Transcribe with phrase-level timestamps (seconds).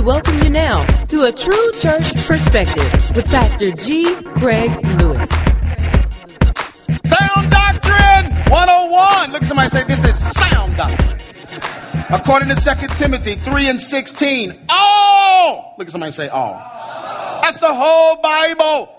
[0.00, 4.14] we welcome you now to a true church perspective with Pastor G.
[4.34, 5.28] Greg Lewis.
[7.04, 9.32] Sound Doctrine 101.
[9.32, 11.20] Look at somebody say, This is sound doctrine.
[12.08, 15.74] According to 2 Timothy 3 and 16, all.
[15.76, 16.54] Look at somebody say, All.
[17.42, 18.96] That's the whole Bible.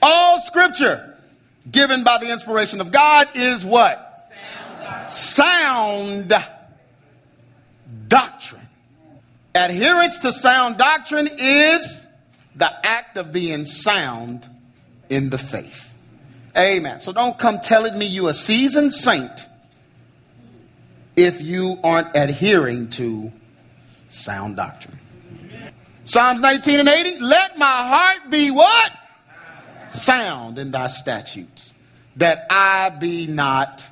[0.00, 1.16] All scripture
[1.68, 4.30] given by the inspiration of God is what?
[5.08, 6.32] Sound
[8.06, 8.61] doctrine.
[9.62, 12.04] Adherence to sound doctrine is
[12.56, 14.48] the act of being sound
[15.08, 15.96] in the faith.
[16.58, 17.00] Amen.
[17.00, 19.46] So don't come telling me you're a seasoned saint
[21.14, 23.32] if you aren't adhering to
[24.08, 24.98] sound doctrine.
[26.06, 28.92] Psalms 19 and 80, let my heart be what?
[29.90, 31.72] Sound in thy statutes,
[32.16, 33.86] that I be not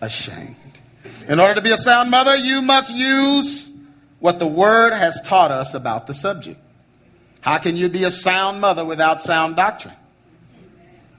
[0.00, 0.54] ashamed.
[1.26, 3.67] In order to be a sound mother, you must use
[4.20, 6.60] what the word has taught us about the subject.
[7.40, 9.94] How can you be a sound mother without sound doctrine?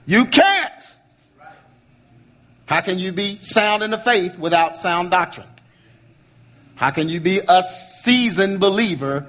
[0.06, 0.96] You can't.
[2.66, 5.48] How can you be sound in the faith without sound doctrine?
[6.78, 9.26] How can you be a seasoned believer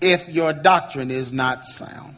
[0.00, 2.16] if your doctrine is not sound?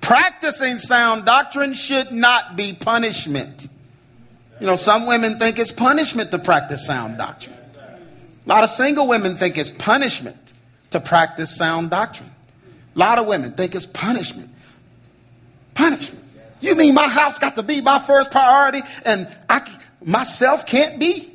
[0.00, 3.68] Practicing sound doctrine should not be punishment.
[4.60, 7.55] You know, some women think it's punishment to practice sound doctrine.
[8.46, 10.36] A lot of single women think it's punishment
[10.90, 12.30] to practice sound doctrine.
[12.94, 14.50] A lot of women think it's punishment.
[15.74, 16.22] Punishment.
[16.60, 19.60] You mean my house got to be my first priority and I
[20.04, 21.32] myself can't be?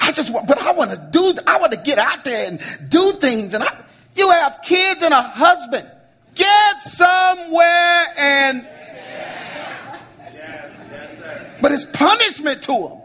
[0.00, 2.60] I just want, but I want to do, I want to get out there and
[2.88, 3.52] do things.
[3.52, 3.84] And I,
[4.16, 5.90] you have kids and a husband.
[6.34, 8.66] Get somewhere and
[10.32, 11.50] Yes, yes, sir.
[11.60, 13.00] but it's punishment to them.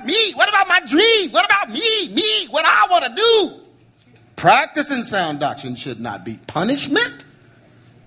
[0.00, 0.32] About me?
[0.32, 1.30] What about my dream?
[1.30, 2.14] What about me?
[2.14, 2.46] Me?
[2.48, 3.60] What I want to do?
[4.36, 7.26] Practicing sound doctrine should not be punishment.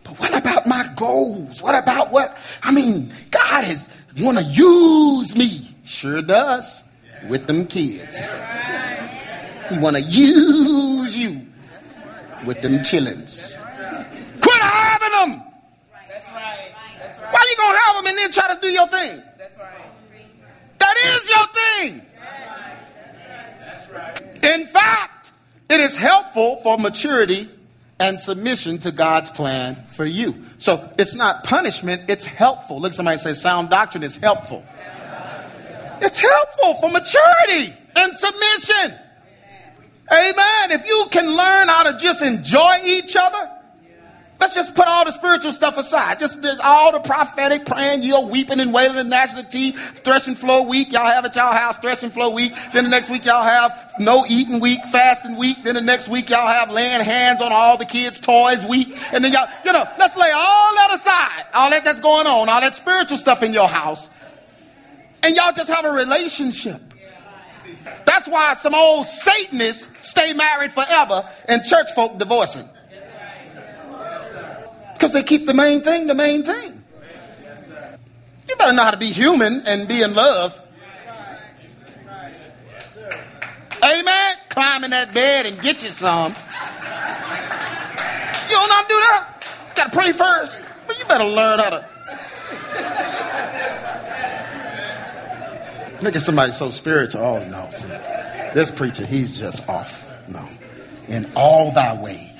[0.03, 1.61] But what about my goals?
[1.61, 2.35] What about what?
[2.63, 3.87] I mean, God is
[4.17, 5.69] want to use me.
[5.83, 6.83] Sure does.
[7.29, 8.33] With them kids.
[9.69, 11.45] He want to use you
[12.45, 13.53] with them chillins.
[14.41, 15.43] Quit having them.
[17.31, 19.21] Why you gonna have them and then try to do your thing?
[21.03, 22.01] Is your thing.
[24.43, 25.31] In fact,
[25.69, 27.49] it is helpful for maturity
[27.99, 30.35] and submission to God's plan for you.
[30.57, 32.81] So it's not punishment, it's helpful.
[32.81, 34.63] Look, somebody say sound doctrine is helpful.
[36.01, 38.99] It's helpful for maturity and submission.
[40.11, 40.71] Amen.
[40.71, 43.52] If you can learn how to just enjoy each other,
[44.43, 46.19] Let's just put all the spiritual stuff aside.
[46.19, 50.65] Just all the prophetic praying, you're weeping and wailing and gnashing the team, threshing floor
[50.65, 50.91] week.
[50.91, 52.51] Y'all have at y'all house threshing floor week.
[52.73, 55.63] Then the next week y'all have no eating week, fasting week.
[55.63, 58.89] Then the next week y'all have laying hands on all the kids' toys week.
[59.13, 61.45] And then y'all, you know, let's lay all that aside.
[61.53, 64.09] All that that's going on, all that spiritual stuff in your house.
[65.23, 66.81] And y'all just have a relationship.
[68.05, 72.67] That's why some old Satanists stay married forever and church folk divorcing.
[75.03, 76.81] Because they keep the main thing the main thing.
[78.47, 80.57] You better know how to be human and be in love.
[83.83, 84.35] Amen.
[84.47, 86.31] Climb in that bed and get you some.
[86.31, 86.37] You
[88.55, 89.43] don't know how to do that?
[89.75, 90.61] Got to pray first.
[90.87, 91.85] But you better learn how to.
[96.01, 97.23] Look at somebody so spiritual.
[97.23, 97.69] Oh, no.
[97.71, 97.89] See,
[98.53, 100.09] this preacher, he's just off.
[100.29, 100.47] No.
[101.09, 102.31] In all thy ways.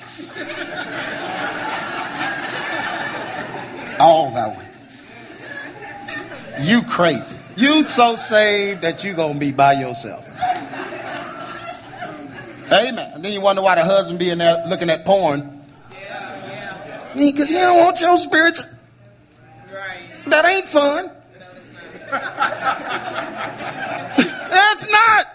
[4.04, 5.14] All thy ways.
[6.60, 7.36] You crazy.
[7.56, 10.28] You so saved that you gonna be by yourself.
[12.72, 13.10] Amen.
[13.14, 15.50] And then you wonder why the husband be in there looking at porn.
[17.14, 18.66] Because he don't want your spiritual.
[20.26, 21.10] That ain't fun.
[24.50, 25.26] That's not.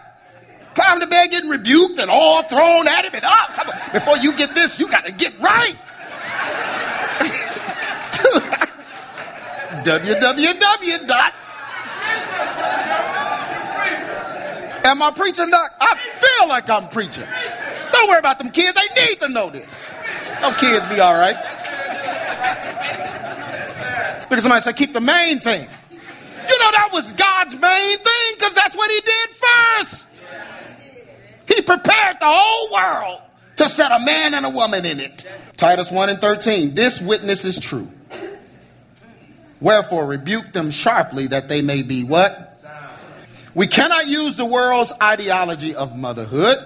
[0.76, 3.76] Climb to bed getting rebuked and all thrown at him and oh, come on.
[3.94, 5.76] Before you get this, you got to get right.
[9.90, 11.34] Www dot.
[14.86, 15.76] Am I preaching, Doc?
[15.82, 17.26] I feel like I'm preaching.
[17.92, 18.80] Don't worry about them kids.
[18.80, 19.90] They need to know this.
[20.42, 21.36] Them kids be all right.
[24.30, 25.68] Look at somebody say, keep the main thing.
[25.92, 30.22] You know, that was God's main thing because that's what he did first.
[31.48, 33.22] He prepared the whole world
[33.58, 35.26] to set a man and a woman in it.
[35.58, 36.76] Titus 1 and 13.
[36.76, 37.88] This witness is true.
[39.62, 42.46] Wherefore rebuke them sharply that they may be what?
[43.54, 46.58] We cannot use the world's ideology of motherhood.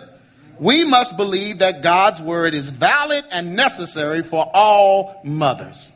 [0.60, 5.92] We must believe that God's word is valid and necessary for all mothers.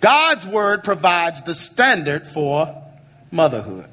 [0.00, 2.82] God's word provides the standard for
[3.30, 3.88] motherhood.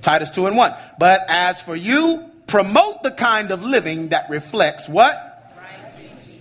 [0.00, 0.74] Titus 2 and 1.
[0.98, 5.52] But as for you, promote the kind of living that reflects what?
[5.56, 6.40] Right teaching.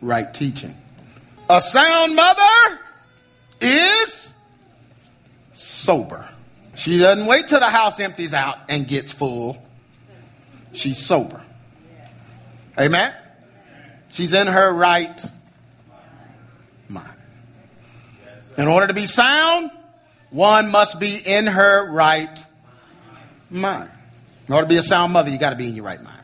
[0.00, 0.76] Right teaching.
[1.48, 2.80] A sound mother
[3.60, 4.32] is
[5.52, 6.28] sober.
[6.74, 9.60] She doesn't wait till the house empties out and gets full.
[10.72, 11.42] She's sober.
[12.78, 13.12] Amen?
[14.10, 15.20] She's in her right
[16.88, 17.08] mind.
[18.56, 19.70] In order to be sound,
[20.30, 22.44] one must be in her right
[23.50, 23.90] mind.
[24.46, 26.22] In order to be a sound mother, you got to be in your right mind.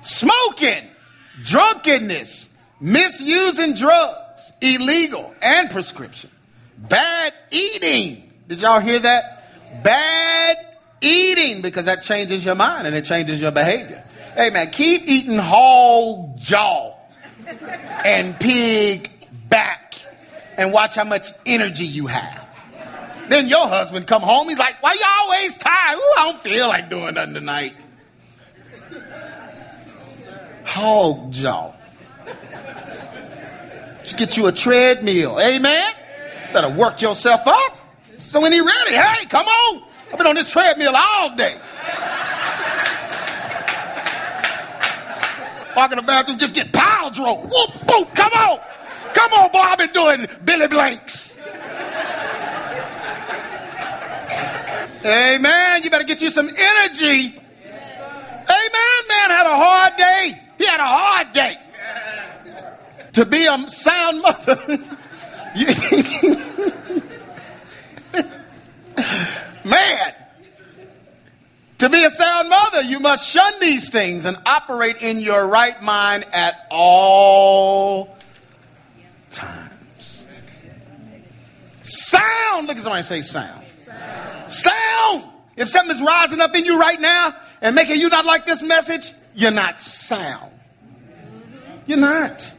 [0.00, 0.84] Smoking,
[1.42, 2.50] drunkenness,
[2.80, 4.18] misusing drugs,
[4.60, 6.30] illegal and prescription,
[6.76, 8.30] bad eating.
[8.46, 9.82] Did y'all hear that?
[9.82, 10.56] Bad
[11.00, 14.02] eating because that changes your mind and it changes your behavior.
[14.34, 16.94] Hey man, keep eating whole jaw
[18.04, 19.10] and pig
[19.48, 19.94] back
[20.56, 22.46] and watch how much energy you have.
[23.28, 25.96] Then your husband come home, he's like, why you always tired?
[25.96, 27.74] Ooh, I don't feel like doing nothing tonight.
[30.64, 31.72] Hog jaw.
[34.16, 35.40] Get you a treadmill.
[35.40, 35.92] Amen?
[36.52, 37.78] Better work yourself up.
[38.18, 39.82] So when he ready, hey, come on.
[40.10, 41.56] I've been on this treadmill all day.
[45.76, 47.42] Walk in the bathroom, just get pile drove.
[47.42, 48.58] Whoop, boop, come on.
[49.14, 51.38] Come on, boy, I've been doing Billy Blanks.
[55.04, 55.82] Amen.
[55.84, 57.34] You better get you some energy.
[58.48, 58.98] Amen.
[59.08, 60.42] Man had a hard day.
[60.58, 61.56] He had a hard day.
[63.12, 64.56] To be a sound mother.
[69.64, 70.14] Man.
[71.78, 75.80] To be a sound mother, you must shun these things and operate in your right
[75.80, 78.16] mind at all
[79.30, 80.26] times.
[81.82, 82.66] Sound.
[82.66, 83.64] Look at somebody say sound.
[84.48, 85.24] Sound.
[85.56, 88.62] If something is rising up in you right now and making you not like this
[88.62, 90.52] message, you're not sound.
[91.86, 92.52] You're not.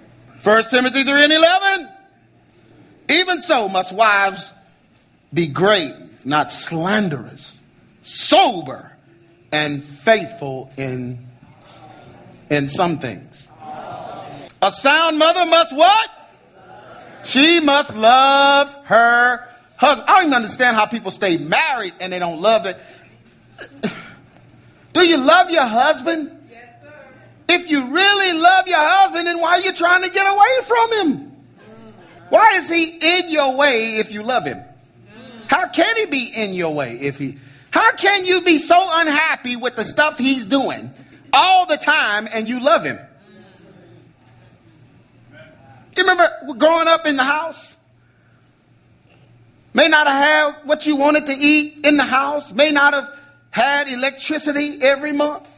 [0.44, 1.90] 1 Timothy 3 and 11.
[3.10, 4.54] Even so must wives
[5.34, 7.58] be grave, not slanderous,
[8.02, 8.92] sober,
[9.52, 11.20] and faithful in,
[12.50, 13.48] in some things.
[14.62, 16.10] A sound mother must what?
[17.24, 19.48] She must love her
[19.78, 20.10] husband.
[20.10, 22.78] I don't even understand how people stay married and they don't love it.
[24.94, 26.32] Do you love your husband?
[26.50, 26.94] Yes, sir.
[27.48, 28.79] If you really love your husband, then why
[29.60, 31.32] are you trying to get away from him?
[32.30, 34.64] Why is he in your way if you love him?
[35.48, 37.38] How can he be in your way if he
[37.72, 40.94] How can you be so unhappy with the stuff he's doing
[41.34, 43.00] all the time and you love him?
[45.98, 47.76] You remember growing up in the house?
[49.74, 50.24] May not have
[50.56, 53.20] had what you wanted to eat in the house, may not have
[53.52, 55.50] had electricity every month.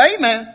[0.00, 0.54] Amen.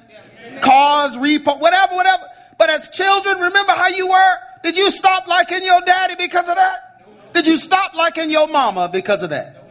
[0.61, 2.23] Cars, repo, whatever, whatever.
[2.57, 4.35] But as children, remember how you were?
[4.63, 7.03] Did you stop liking your daddy because of that?
[7.33, 9.63] Did you stop liking your mama because of that?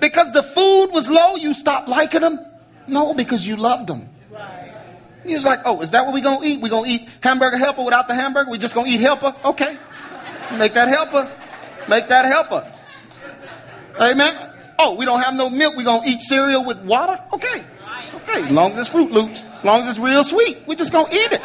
[0.00, 2.38] Because the food was low, you stopped liking them?
[2.86, 4.08] No, because you loved them.
[5.24, 6.60] He was like, oh, is that what we're going to eat?
[6.60, 8.50] We're going to eat hamburger helper without the hamburger?
[8.50, 9.34] we just going to eat helper?
[9.44, 9.78] Okay.
[10.58, 11.30] Make that helper.
[11.88, 12.70] Make that helper.
[14.00, 14.34] Amen.
[14.78, 15.76] Oh, we don't have no milk.
[15.76, 17.18] We're going to eat cereal with water?
[17.32, 17.64] Okay.
[18.14, 18.44] Okay.
[18.44, 19.46] As long as it's Froot Loops.
[19.46, 20.58] As long as it's real sweet.
[20.66, 21.42] We're just going to eat it.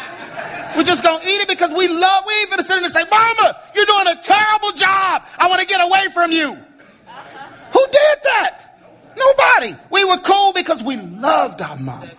[0.75, 2.93] We're just going to eat it because we love, we ain't to sit in and
[2.93, 5.23] say, Mama, you're doing a terrible job.
[5.37, 6.51] I want to get away from you.
[6.51, 7.69] Uh-huh.
[7.73, 8.69] Who did that?
[9.17, 9.75] Nobody.
[9.89, 12.09] We were cool because we loved our mom.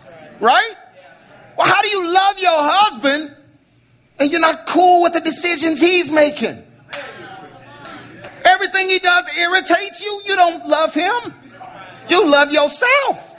[0.41, 0.75] Right?
[1.57, 3.37] Well, how do you love your husband
[4.19, 6.63] and you're not cool with the decisions he's making?
[8.45, 10.23] Everything he does irritates you.
[10.27, 11.35] You don't love him.
[12.09, 13.30] You love yourself.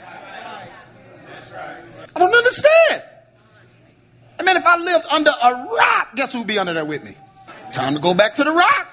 [2.14, 3.02] I don't understand.
[4.38, 7.14] I mean, if I lived under a rock, guess who'd be under there with me?
[7.72, 8.88] Time to go back to the rock.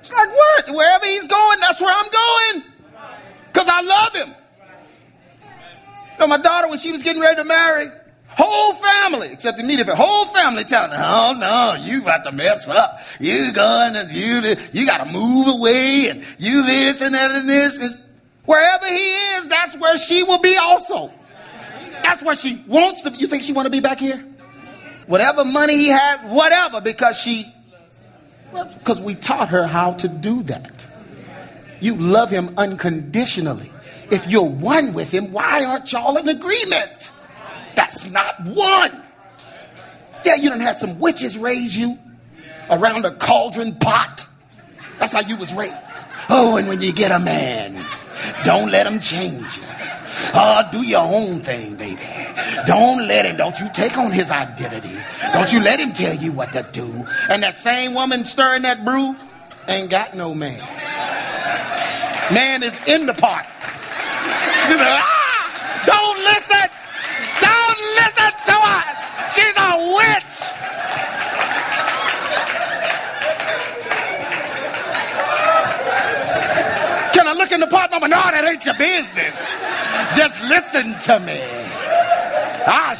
[0.00, 0.70] It's like, what?
[0.74, 2.72] Wherever he's going, that's where I'm going.
[3.46, 4.34] Because I love him.
[6.18, 7.86] Know, my daughter, when she was getting ready to marry,
[8.28, 12.32] whole family, except the immediate family, whole family telling her, oh no, you about to
[12.32, 13.00] mess up.
[13.20, 17.48] You going and you, you got to move away and you this and that and
[17.48, 17.78] this.
[17.78, 17.98] And
[18.44, 21.12] wherever he is, that's where she will be also.
[22.24, 23.18] Where she wants to be.
[23.18, 24.24] You think she want to be back here?
[25.06, 27.52] Whatever money he has, whatever, because she,
[28.52, 30.86] well, because we taught her how to do that.
[31.80, 33.70] You love him unconditionally.
[34.10, 37.12] If you're one with him, why aren't y'all in agreement?
[37.74, 39.02] That's not one.
[40.24, 41.98] Yeah, you done had some witches raise you
[42.70, 44.26] around a cauldron pot.
[44.98, 45.74] That's how you was raised.
[46.30, 47.74] Oh, and when you get a man,
[48.44, 49.64] don't let him change you.
[50.34, 52.00] Oh, do your own thing, baby.
[52.66, 54.96] Don't let him, don't you take on his identity.
[55.32, 57.06] Don't you let him tell you what to do.
[57.28, 59.16] And that same woman stirring that brew
[59.68, 60.58] ain't got no man.
[62.32, 63.46] Man is in the pot.
[63.50, 66.70] ah, don't listen.
[67.40, 68.84] Don't listen to her.
[69.34, 70.38] She's a witch.
[77.12, 78.08] Can I look in the pot, mama?
[78.08, 79.61] No, that ain't your business.
[80.16, 81.40] Just listen to me.
[82.66, 82.94] Ah,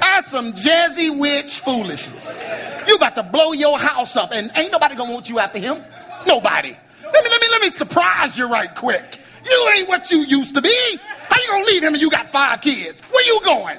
[0.00, 2.40] That's some jazzy witch foolishness.
[2.86, 5.82] You about to blow your house up, and ain't nobody gonna want you after him.
[6.26, 6.76] Nobody.
[7.02, 9.18] Let me let me let me surprise you right quick.
[9.44, 10.98] You ain't what you used to be.
[11.40, 13.00] You gonna leave him and you got five kids?
[13.02, 13.78] Where you going?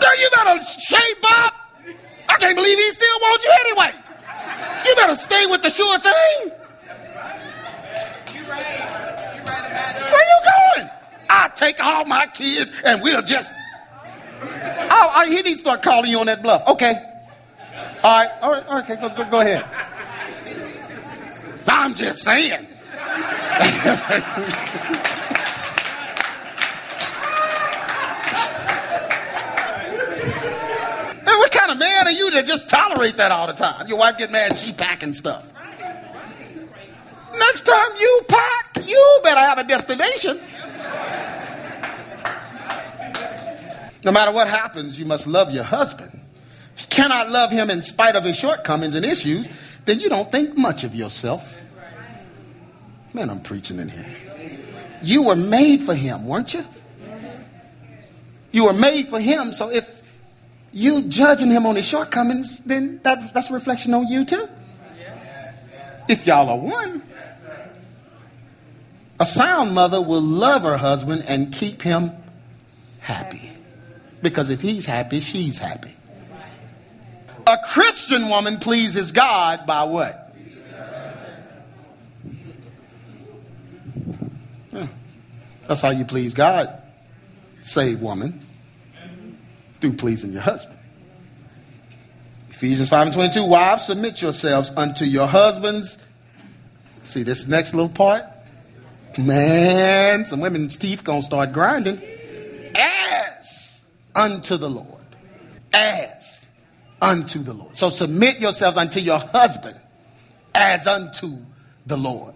[0.00, 1.54] Girl, you better shape up.
[2.28, 3.92] I can't believe he still wants you anyway.
[4.86, 6.52] You better stay with the sure thing.
[8.46, 10.90] Where you going?
[11.28, 13.52] I'll take all my kids and we'll just.
[14.42, 16.66] Oh, I, he needs to start calling you on that bluff.
[16.68, 16.94] Okay.
[18.02, 18.30] All right.
[18.42, 18.68] All right.
[18.84, 18.96] Okay.
[18.96, 19.64] Go, go, go ahead.
[21.66, 22.66] I'm just saying.
[31.28, 31.78] And what kind of
[32.10, 33.86] you to just tolerate that all the time?
[33.88, 35.52] Your wife get mad, she packing stuff.
[37.38, 40.40] Next time you pack, you better have a destination.
[44.04, 46.20] No matter what happens, you must love your husband.
[46.76, 49.48] If you cannot love him in spite of his shortcomings and issues,
[49.84, 51.58] then you don't think much of yourself.
[53.12, 54.06] Man, I'm preaching in here.
[55.02, 56.64] You were made for him, weren't you?
[58.52, 59.95] You were made for him, so if
[60.76, 64.46] you judging him on his shortcomings, then that, that's a reflection on you too.
[66.06, 67.02] If y'all are one.
[69.18, 72.12] A sound mother will love her husband and keep him
[73.00, 73.50] happy.
[74.20, 75.94] Because if he's happy, she's happy.
[77.46, 80.36] A Christian woman pleases God by what?
[84.72, 84.88] Yeah.
[85.66, 86.82] That's how you please God,
[87.62, 88.45] save woman,
[89.80, 90.78] through pleasing your husband.
[92.50, 96.04] Ephesians 5 and 22, wives, submit yourselves unto your husbands.
[97.02, 98.24] See this next little part?
[99.18, 102.00] Man, some women's teeth gonna start grinding.
[102.74, 103.80] As
[104.14, 105.04] unto the Lord.
[105.72, 106.46] As
[107.00, 107.76] unto the Lord.
[107.76, 109.78] So submit yourselves unto your husband
[110.56, 111.38] as unto
[111.86, 112.34] the Lord.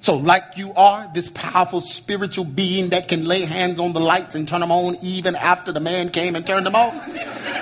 [0.00, 4.34] So, like you are, this powerful spiritual being that can lay hands on the lights
[4.34, 6.94] and turn them on even after the man came and turned them off.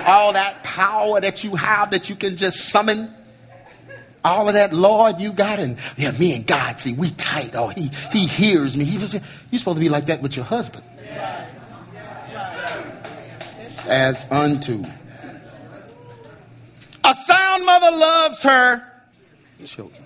[0.06, 3.12] All that power that you have that you can just summon.
[4.22, 7.54] All of that, Lord, you got, and yeah, me and God, see, we tight.
[7.54, 8.84] Oh, he he hears me.
[8.84, 10.84] He was, you're supposed to be like that with your husband.
[13.88, 14.84] As unto.
[17.04, 18.92] A sound mother loves her
[19.64, 20.05] children.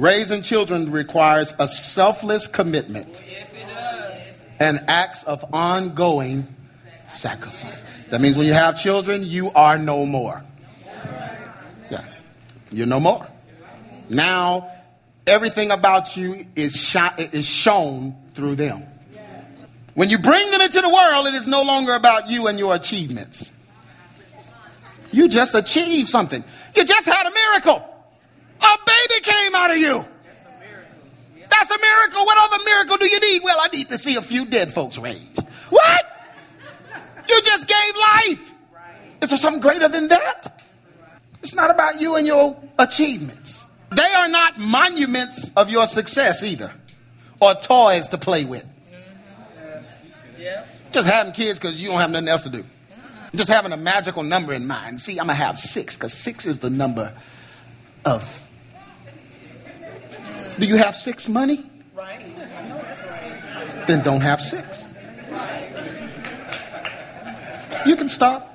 [0.00, 3.22] Raising children requires a selfless commitment
[4.58, 6.48] and acts of ongoing
[7.10, 7.84] sacrifice.
[8.08, 10.42] That means when you have children, you are no more.
[11.90, 12.02] Yeah,
[12.72, 13.26] you're no more.
[14.08, 14.72] Now,
[15.26, 18.84] everything about you is, shot, is shown through them.
[19.92, 22.74] When you bring them into the world, it is no longer about you and your
[22.74, 23.52] achievements.
[25.12, 26.42] You just achieved something.
[26.74, 27.86] You just had a miracle.
[28.62, 30.04] A baby came out of you.
[30.24, 31.48] That's a miracle.
[31.50, 32.24] That's a miracle.
[32.26, 33.42] What other miracle do you need?
[33.42, 35.48] Well, I need to see a few dead folks raised.
[35.70, 36.04] What?
[37.28, 38.54] You just gave life.
[39.22, 40.62] Is there something greater than that?
[41.42, 43.64] It's not about you and your achievements.
[43.94, 46.72] They are not monuments of your success either,
[47.40, 48.66] or toys to play with.
[50.92, 52.64] Just having kids because you don't have nothing else to do.
[53.34, 55.00] Just having a magical number in mind.
[55.00, 57.14] See, I'm going to have six because six is the number
[58.04, 58.39] of.
[60.60, 61.64] Do you have six money?
[61.94, 62.20] Right.
[63.86, 64.92] Then don't have six.
[67.86, 68.46] You can stop.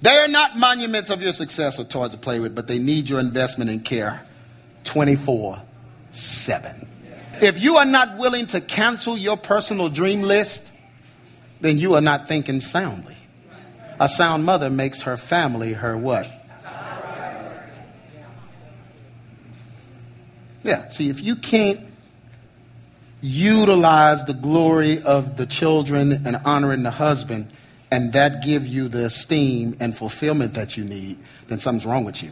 [0.00, 3.10] They are not monuments of your success or toys to play with, but they need
[3.10, 4.22] your investment and care
[4.84, 5.60] 24
[6.12, 6.88] 7.
[7.42, 10.72] If you are not willing to cancel your personal dream list,
[11.60, 13.16] then you are not thinking soundly.
[14.00, 16.39] A sound mother makes her family her what?
[20.70, 21.80] Yeah, see, if you can't
[23.20, 27.50] utilize the glory of the children and honoring the husband,
[27.90, 32.22] and that give you the esteem and fulfillment that you need, then something's wrong with
[32.22, 32.30] you.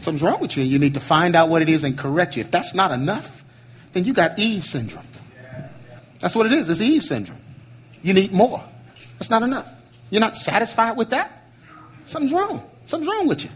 [0.00, 2.36] Something's wrong with you, and you need to find out what it is and correct
[2.36, 2.40] you.
[2.40, 3.44] If that's not enough,
[3.92, 5.06] then you got Eve syndrome.
[6.18, 6.68] That's what it is.
[6.68, 7.38] It's Eve syndrome.
[8.02, 8.64] You need more.
[9.20, 9.72] That's not enough.
[10.10, 11.44] You're not satisfied with that?
[12.06, 12.68] Something's wrong.
[12.86, 13.50] Something's wrong with you.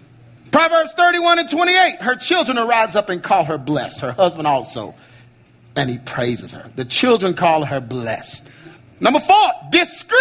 [0.55, 1.97] Proverbs 31 and 28.
[2.01, 3.99] Her children arise up and call her blessed.
[3.99, 4.95] Her husband also.
[5.75, 6.71] And he praises her.
[6.77, 8.53] The children call her blessed.
[9.01, 10.21] Number four, discreet.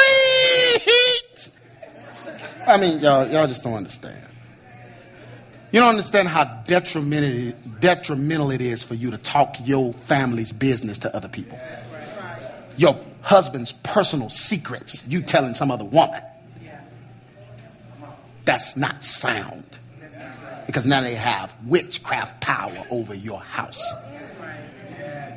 [2.65, 4.27] I mean, y'all, y'all just don't understand.
[5.71, 10.97] You don't understand how detrimental, detrimental it is for you to talk your family's business
[10.99, 11.59] to other people.
[12.77, 16.21] Your husband's personal secrets, you telling some other woman.
[18.45, 19.77] That's not sound.
[20.65, 23.93] Because now they have witchcraft power over your house.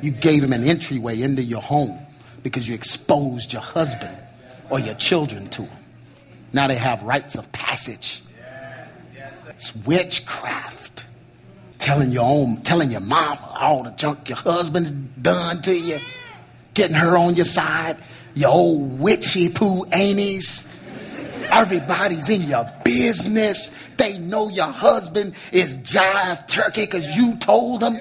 [0.01, 1.97] You gave him an entryway into your home
[2.43, 4.15] because you exposed your husband
[4.69, 5.83] or your children to him.
[6.53, 8.21] Now they have rites of passage.
[9.49, 11.05] It's witchcraft.
[11.79, 15.99] Telling your own, telling your mama all the junk your husband's done to you,
[16.73, 17.97] getting her on your side,
[18.35, 20.67] your old witchy poo ainies.
[21.45, 23.69] Everybody's in your business.
[23.97, 27.99] They know your husband is jive turkey because you told them.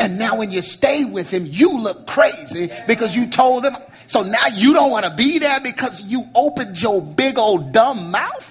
[0.00, 3.76] And now when you stay with him, you look crazy because you told him.
[4.06, 8.10] So now you don't want to be there because you opened your big old dumb
[8.10, 8.50] mouth.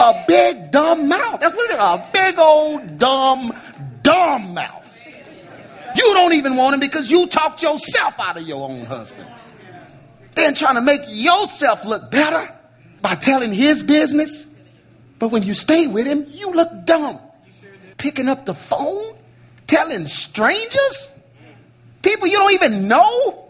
[0.00, 1.40] A big dumb mouth.
[1.40, 1.78] That's what it is.
[1.78, 3.52] A big old dumb,
[4.02, 4.96] dumb mouth.
[5.96, 9.28] You don't even want him because you talked yourself out of your own husband.
[10.34, 12.52] Then trying to make yourself look better
[13.00, 14.46] by telling his business.
[15.18, 17.18] But when you stay with him, you look dumb.
[17.96, 19.16] Picking up the phone,
[19.66, 21.16] telling strangers,
[22.02, 23.48] people you don't even know.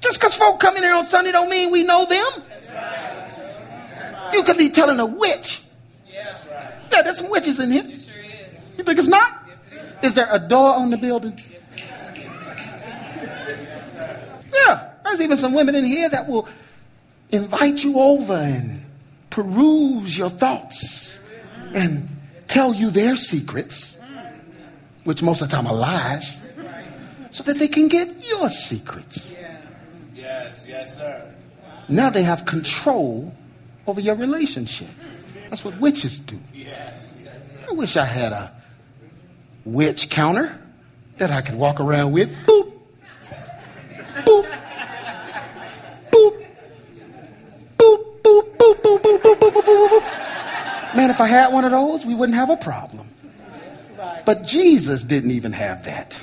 [0.00, 2.42] Just because folk come in here on Sunday don't mean we know them.
[4.32, 5.62] You could be telling a witch.
[6.92, 7.84] Yeah, there's some witches in here.
[7.84, 9.44] You think it's not?
[10.02, 11.38] Is there a door on the building?
[14.66, 16.48] Yeah, there's even some women in here that will
[17.30, 18.82] invite you over and
[19.30, 21.22] peruse your thoughts
[21.74, 22.08] and
[22.46, 23.98] tell you their secrets,
[25.04, 26.42] which most of the time are lies,
[27.30, 29.34] so that they can get your secrets.
[30.14, 31.30] Yes, yes, sir.
[31.88, 33.34] Now they have control
[33.86, 34.88] over your relationship.
[35.48, 36.38] That's what witches do.
[36.52, 37.58] Yes, yes, sir.
[37.68, 38.52] I wish I had a
[39.64, 40.58] witch counter
[41.16, 42.30] that I could walk around with.
[42.46, 42.67] Boop, boop,
[51.08, 53.08] Man, if I had one of those, we wouldn't have a problem.
[54.26, 56.22] But Jesus didn't even have that.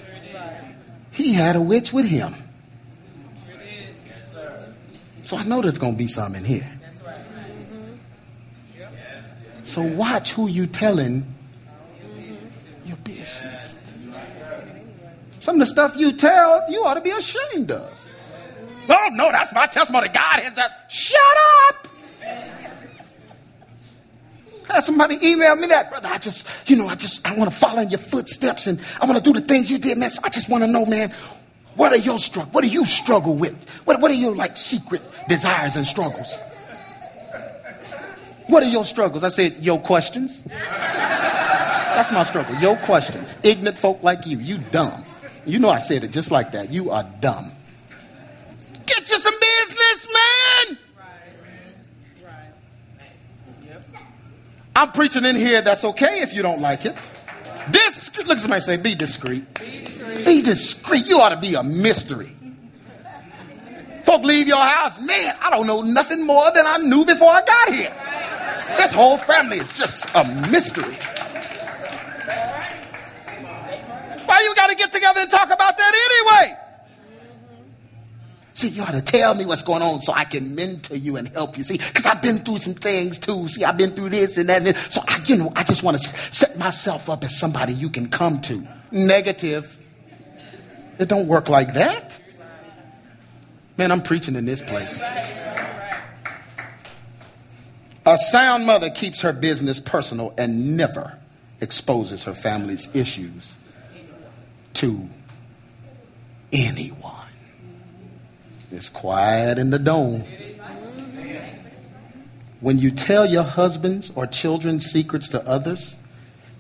[1.10, 2.36] He had a witch with him.
[5.24, 6.72] So I know there's going to be some in here.
[9.64, 11.26] So watch who you telling
[12.86, 13.98] your business.
[15.40, 17.92] Some of the stuff you tell, you ought to be ashamed of.
[18.88, 20.10] Oh no, that's my testimony.
[20.10, 20.86] God has that.
[20.90, 21.20] Shut
[21.70, 21.88] up.
[24.68, 26.10] Had somebody email me that, brother.
[26.12, 29.06] I just, you know, I just, I want to follow in your footsteps and I
[29.06, 30.10] want to do the things you did, man.
[30.10, 31.14] So I just want to know, man,
[31.76, 32.54] what are your struggles?
[32.54, 33.70] What do you struggle with?
[33.86, 36.40] What, what are your like secret desires and struggles?
[38.48, 39.24] What are your struggles?
[39.24, 40.44] I said, your questions.
[40.44, 42.56] That's my struggle.
[42.58, 43.38] Your questions.
[43.44, 44.38] Ignorant folk like you.
[44.40, 45.04] You dumb.
[45.46, 46.72] You know I said it just like that.
[46.72, 47.52] You are dumb.
[48.86, 50.78] Get you some business, man.
[54.76, 55.62] I'm preaching in here.
[55.62, 56.96] That's okay if you don't like it.
[57.70, 59.46] This look at somebody say, be discreet.
[60.26, 61.06] Be discreet.
[61.06, 62.36] You ought to be a mystery.
[64.04, 65.36] Folk leave your house, man.
[65.42, 67.94] I don't know nothing more than I knew before I got here.
[68.78, 70.96] This whole family is just a mystery.
[74.26, 76.65] Why you got to get together and talk about that anyway?
[78.56, 81.28] See, you ought to tell me what's going on so I can mentor you and
[81.28, 81.64] help you.
[81.66, 83.50] See, because I've been through some things too.
[83.50, 84.66] See, I've been through this and that.
[84.66, 84.78] And.
[84.78, 88.08] So, I, you know, I just want to set myself up as somebody you can
[88.08, 88.66] come to.
[88.92, 89.78] Negative.
[90.98, 92.18] It don't work like that.
[93.78, 95.04] Man, I'm preaching in this place.
[98.06, 101.20] A sound mother keeps her business personal and never
[101.60, 103.58] exposes her family's issues
[104.76, 105.10] to
[106.54, 107.25] anyone.
[108.72, 110.24] It's quiet in the dome.
[112.62, 115.98] When you tell your husband's or children's secrets to others,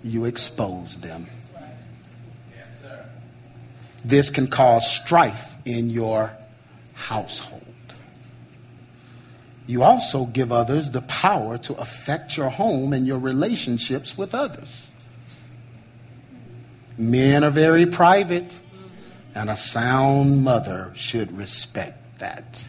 [0.04, 1.28] you expose them.
[4.04, 6.38] This can cause strife in your
[6.94, 7.64] household.
[9.68, 14.90] You also give others the power to affect your home and your relationships with others.
[16.98, 18.60] Men are very private,
[19.36, 22.66] and a sound mother should respect that.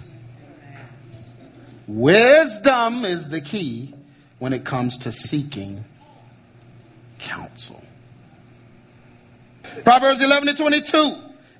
[1.86, 3.94] Wisdom is the key
[4.40, 5.84] when it comes to seeking
[7.20, 7.82] counsel.
[9.84, 11.16] Proverbs 11 and 22.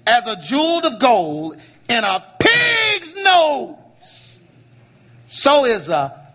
[0.09, 4.39] As a jewel of gold in a pig's nose,
[5.27, 6.35] so is a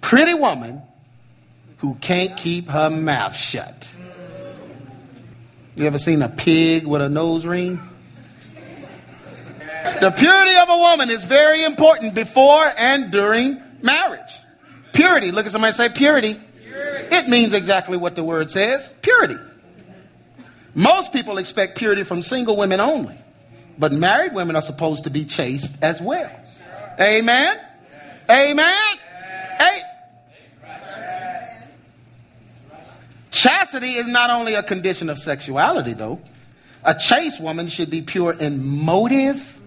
[0.00, 0.82] pretty woman
[1.78, 3.92] who can't keep her mouth shut.
[5.76, 7.80] You ever seen a pig with a nose ring?
[9.84, 14.32] The purity of a woman is very important before and during marriage.
[14.94, 15.30] Purity.
[15.30, 16.40] Look at somebody say purity.
[16.62, 17.14] purity.
[17.14, 19.36] It means exactly what the word says purity.
[20.74, 23.16] Most people expect purity from single women only,
[23.78, 26.30] but married women are supposed to be chaste as well.
[26.98, 27.60] Amen?
[28.30, 28.96] Amen?
[29.58, 29.80] Hey.
[33.30, 36.20] Chastity is not only a condition of sexuality, though.
[36.84, 39.60] A chaste woman should be pure in motive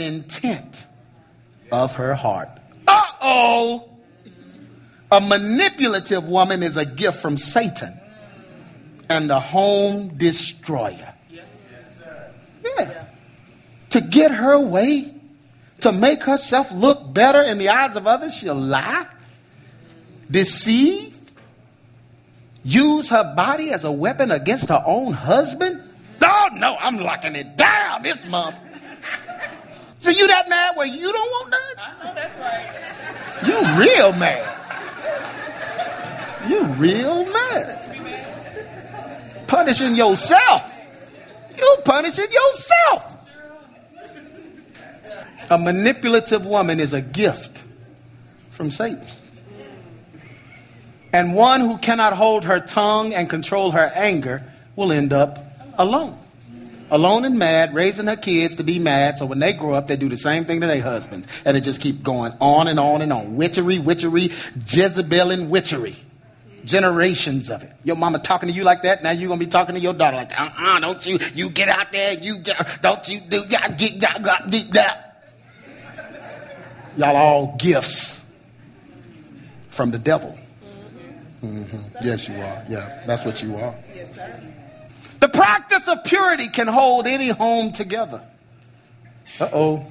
[0.00, 0.86] intent
[1.70, 2.48] of her heart.
[2.86, 3.90] Uh oh!
[5.10, 7.98] A manipulative woman is a gift from Satan
[9.08, 11.14] and the home destroyer.
[12.64, 13.04] Yeah.
[13.90, 15.14] To get her way,
[15.80, 19.06] to make herself look better in the eyes of others, she'll lie,
[20.30, 21.18] deceive,
[22.64, 25.82] use her body as a weapon against her own husband.
[26.22, 28.56] Oh, no, I'm locking it down this month.
[29.98, 31.60] So you that mad where you don't want none?
[31.78, 32.64] I know that's right.
[33.46, 34.54] You real mad.
[36.48, 37.74] You real mad.
[39.48, 40.88] Punishing yourself.
[41.56, 43.28] You punishing yourself.
[45.50, 47.62] A manipulative woman is a gift
[48.50, 49.04] from Satan.
[51.12, 54.44] And one who cannot hold her tongue and control her anger
[54.76, 55.44] will end up
[55.76, 56.18] alone
[56.90, 59.16] alone and mad, raising her kids to be mad.
[59.16, 61.28] So when they grow up, they do the same thing to their husbands.
[61.44, 63.36] And it just keep going on and on and on.
[63.36, 64.30] Witchery, witchery,
[64.66, 65.96] Jezebel and witchery.
[66.64, 67.72] Generations of it.
[67.84, 69.02] Your mama talking to you like that.
[69.02, 71.68] Now you're going to be talking to your daughter like, uh-uh, don't you, you get
[71.68, 72.14] out there.
[72.14, 72.42] You,
[72.82, 75.04] don't you do, get, get, get, get, get.
[76.96, 78.26] Y'all all gifts
[79.70, 80.36] from the devil.
[81.42, 81.98] Mm-hmm.
[82.02, 82.62] Yes, you are.
[82.68, 83.74] Yeah, that's what you are.
[83.94, 84.42] Yes, sir.
[85.20, 88.22] The practice of purity can hold any home together.
[89.40, 89.86] Uh oh.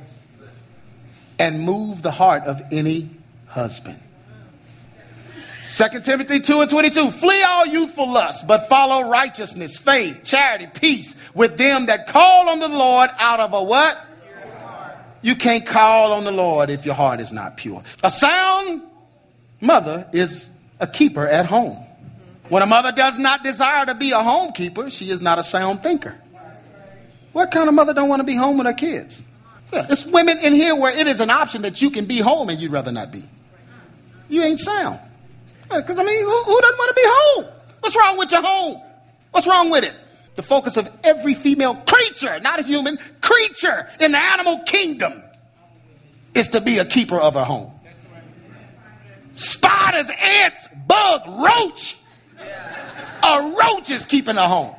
[1.40, 3.10] And move the heart of any
[3.48, 4.00] husband.
[5.70, 7.12] 2 Timothy 2 and 22.
[7.12, 12.60] Flee all youthful lusts, but follow righteousness, faith, charity, peace with them that call on
[12.60, 14.04] the Lord out of a what?
[15.22, 17.84] You can't call on the Lord if your heart is not pure.
[18.04, 18.82] A sound
[19.60, 21.87] mother is a keeper at home.
[22.50, 25.84] When a mother does not desire to be a homekeeper, she is not a sound
[25.84, 26.16] thinker.
[27.34, 29.22] What kind of mother don't want to be home with her kids?
[29.74, 32.60] Yeah, women in here where it is an option that you can be home and
[32.60, 33.24] you'd rather not be.
[34.30, 35.00] You ain't sound.
[35.64, 37.46] Because, yeah, I mean, who, who doesn't want to be home?
[37.82, 38.82] What's wrong with your home?
[39.32, 39.94] What's wrong with it?
[40.36, 45.22] The focus of every female creature, not a human, creature in the animal kingdom
[46.34, 47.72] is to be a keeper of her home.
[49.36, 51.98] Spiders, ants, bug, roach
[52.40, 54.76] a roach is keeping a home.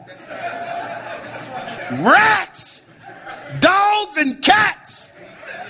[2.03, 2.87] Rats,
[3.61, 5.13] dogs, and cats.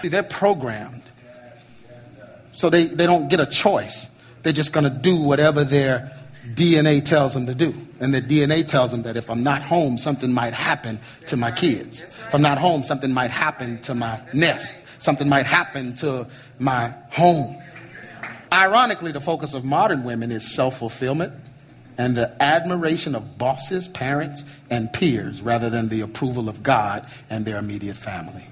[0.03, 1.03] They're programmed.
[2.53, 4.11] So they, they don't get a choice.
[4.42, 6.12] They're just going to do whatever their
[6.55, 7.74] DNA tells them to do.
[8.01, 11.51] And the DNA tells them that if I'm not home, something might happen to my
[11.51, 12.03] kids.
[12.03, 14.77] If I'm not home, something might happen to my nest.
[15.01, 16.27] Something might happen to
[16.59, 17.57] my home.
[18.53, 21.33] Ironically, the focus of modern women is self fulfillment
[21.98, 27.44] and the admiration of bosses, parents, and peers rather than the approval of God and
[27.44, 28.46] their immediate family.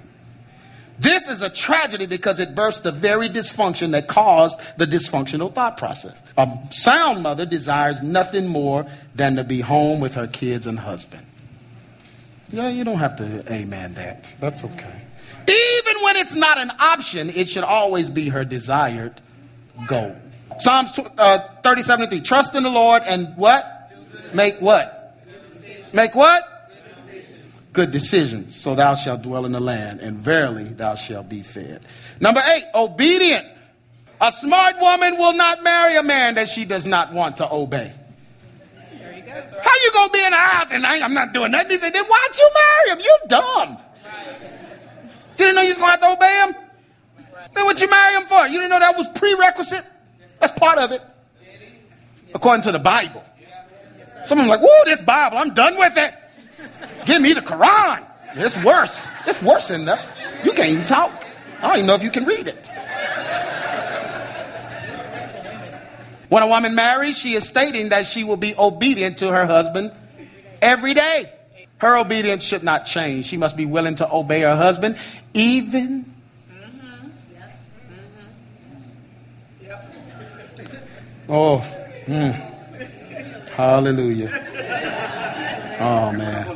[0.98, 5.76] This is a tragedy because it bursts the very dysfunction that caused the dysfunctional thought
[5.76, 6.20] process.
[6.36, 11.24] A sound mother desires nothing more than to be home with her kids and husband.
[12.48, 14.32] Yeah, you don't have to amen that.
[14.40, 15.02] That's okay.
[15.48, 19.20] Even when it's not an option, it should always be her desired
[19.86, 20.16] goal.
[20.58, 22.20] Psalms uh, 30, 73.
[22.20, 23.92] Trust in the Lord and what?
[24.34, 25.18] Make what?
[25.92, 26.42] Make what?
[27.72, 28.56] Good decisions.
[28.56, 31.84] So thou shalt dwell in the land, and verily thou shalt be fed.
[32.20, 33.46] Number eight, obedient.
[34.20, 37.92] A smart woman will not marry a man that she does not want to obey.
[39.28, 41.72] How you gonna be in the house and I, am not doing nothing?
[41.72, 43.04] He said, then why'd you marry him?
[43.04, 43.78] You dumb.
[45.38, 46.54] You didn't know you was gonna have to obey him?
[47.54, 48.46] Then what you marry him for?
[48.46, 49.84] You didn't know that was prerequisite?
[50.46, 51.02] That's part of it.
[52.32, 53.24] According to the Bible.
[54.26, 56.14] Someone's like, whoa, this Bible, I'm done with it.
[57.04, 58.06] Give me the Quran.
[58.34, 59.08] It's worse.
[59.26, 60.06] It's worse than that.
[60.44, 61.26] You can't even talk.
[61.58, 62.70] I don't even know if you can read it.
[66.28, 69.90] When a woman marries, she is stating that she will be obedient to her husband
[70.62, 71.32] every day.
[71.78, 73.26] Her obedience should not change.
[73.26, 74.96] She must be willing to obey her husband,
[75.34, 76.15] even.
[81.28, 81.58] Oh,
[82.06, 83.50] mm.
[83.50, 84.30] hallelujah.
[85.78, 86.46] Oh man,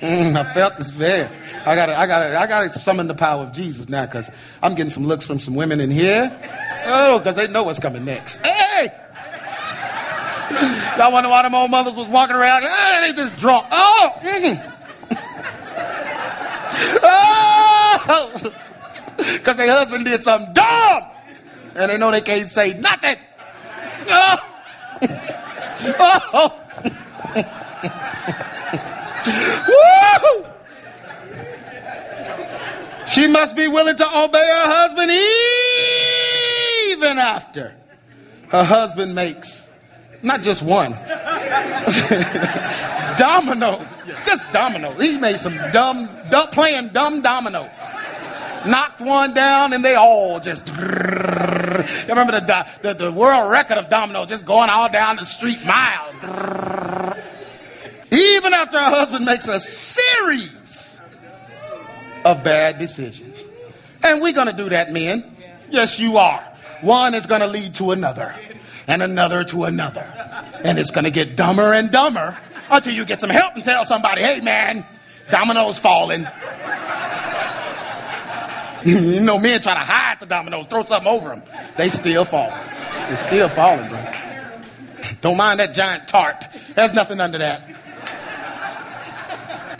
[0.00, 1.30] mm, I felt this bad.
[1.66, 4.30] I got I got I got to summon the power of Jesus now because
[4.62, 6.30] I'm getting some looks from some women in here.
[6.86, 8.44] Oh, because they know what's coming next.
[8.46, 8.88] Hey,
[10.98, 12.62] Y'all wonder why them old mothers was walking around?
[12.64, 13.66] Ah, they just drunk.
[13.70, 14.18] Oh!
[14.20, 14.68] Mm-hmm.
[17.02, 18.52] oh!
[19.16, 21.02] Because their husband did something dumb.
[21.74, 23.16] And they know they can't say nothing.
[24.08, 24.36] Oh!
[25.98, 26.58] oh!
[29.68, 30.46] Woo!
[33.08, 35.10] She must be willing to obey her husband
[36.92, 37.74] even after
[38.48, 39.68] her husband makes
[40.22, 40.92] not just one.
[43.18, 43.84] domino.
[44.24, 44.92] Just domino.
[44.92, 47.70] He made some dumb, dumb, playing dumb dominoes.
[48.66, 50.68] Knocked one down and they all just.
[51.82, 55.64] You remember the, the, the world record of dominoes just going all down the street
[55.64, 56.16] miles.
[58.12, 61.00] Even after her husband makes a series
[62.24, 63.42] of bad decisions.
[64.02, 65.24] And we're going to do that, men.
[65.70, 66.40] Yes, you are.
[66.82, 68.34] One is going to lead to another
[68.86, 70.12] and another to another.
[70.64, 72.36] And it's going to get dumber and dumber
[72.70, 74.84] until you get some help and tell somebody, hey man,
[75.30, 76.26] dominoes falling.
[78.86, 81.42] you know, men try to hide the dominoes, throw something over them.
[81.76, 82.48] They still fall.
[82.48, 84.04] They're still falling, bro.
[85.20, 86.44] Don't mind that giant tart.
[86.74, 87.68] There's nothing under that.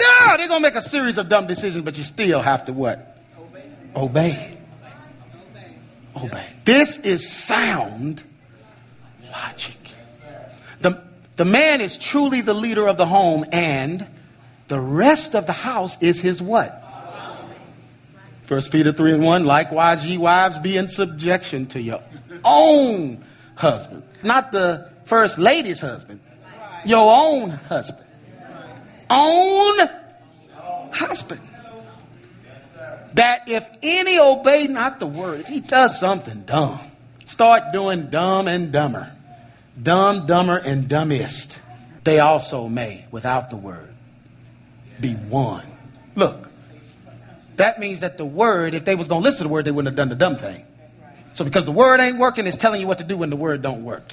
[0.01, 3.17] Yeah, they're gonna make a series of dumb decisions, but you still have to what?
[3.39, 3.71] Obey.
[3.95, 4.59] Obey.
[6.17, 6.47] Obey.
[6.65, 8.23] This is sound
[9.31, 9.77] logic.
[10.81, 11.01] The,
[11.37, 14.07] the man is truly the leader of the home, and
[14.69, 16.82] the rest of the house is his what?
[18.43, 22.03] First Peter 3 and 1, likewise, ye wives, be in subjection to your
[22.45, 23.25] own
[23.57, 24.03] husband.
[24.23, 26.21] Not the first lady's husband,
[26.85, 28.07] your own husband.
[29.11, 29.89] Own
[30.93, 31.41] husband.
[33.15, 36.81] That if any obey not the word, if he does something dumb,
[37.27, 39.13] start doing dumb and dumber
[39.81, 41.61] dumb, dumber, and dumbest,
[42.05, 43.95] they also may, without the word,
[45.01, 45.67] be one.
[46.15, 46.51] Look,
[47.57, 49.71] that means that the word, if they was going to listen to the word, they
[49.71, 50.65] wouldn't have done the dumb thing.
[51.35, 53.63] So because the word ain't working, it's telling you what to do when the word
[53.63, 54.13] don't work.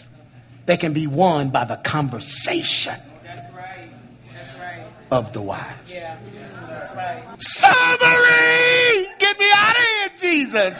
[0.65, 3.89] They can be won by the conversation That's right.
[4.33, 4.85] That's right.
[5.11, 5.91] of the wives.
[5.91, 6.17] Yeah.
[6.67, 7.41] That's right.
[7.41, 9.07] Summary!
[9.19, 10.77] Get me out of here, Jesus!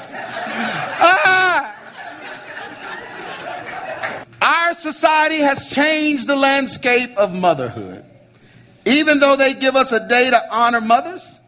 [1.01, 1.75] Ah!
[4.41, 8.05] Our society has changed the landscape of motherhood.
[8.85, 11.38] Even though they give us a day to honor mothers,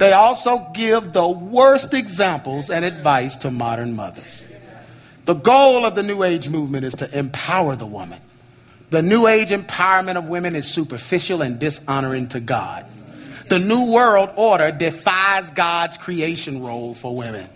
[0.00, 4.46] they also give the worst examples and advice to modern mothers.
[5.26, 8.18] The goal of the New Age movement is to empower the woman.
[8.88, 12.86] The New Age empowerment of women is superficial and dishonoring to God.
[13.50, 17.46] The New World Order defies God's creation role for women.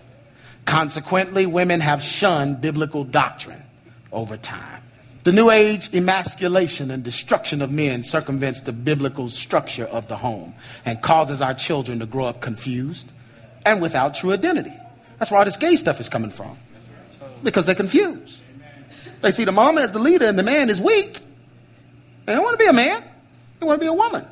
[0.65, 3.63] Consequently, women have shunned biblical doctrine
[4.11, 4.83] over time.
[5.25, 10.53] The New Age emasculation and destruction of men circumvents the biblical structure of the home
[10.85, 13.11] and causes our children to grow up confused
[13.65, 14.71] and without true identity.
[15.17, 16.59] That's where all this gay stuff is coming from.
[17.41, 18.39] Because they're confused.
[19.21, 21.19] They see the mama as the leader and the man is weak.
[22.27, 23.03] They don't want to be a man,
[23.59, 24.27] they want to be a woman.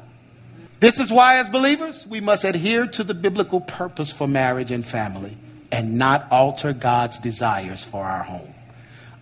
[0.80, 4.86] This is why, as believers, we must adhere to the biblical purpose for marriage and
[4.86, 5.38] family
[5.72, 8.53] and not alter God's desires for our home.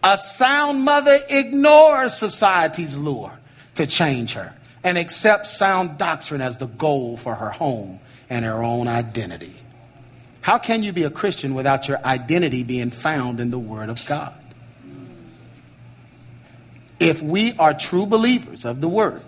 [0.03, 3.33] A sound mother ignores society's lure
[3.75, 8.63] to change her and accepts sound doctrine as the goal for her home and her
[8.63, 9.53] own identity.
[10.41, 14.03] How can you be a Christian without your identity being found in the Word of
[14.07, 14.33] God?
[16.99, 19.23] If we are true believers of the word,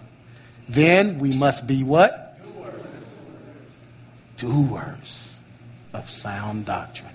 [0.69, 2.37] then we must be what?
[4.37, 5.33] Doers
[5.91, 7.13] of sound doctrine.